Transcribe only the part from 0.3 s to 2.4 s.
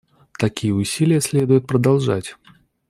Такие усилия следует продолжать.